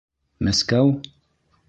[0.47, 0.89] Мәскәү?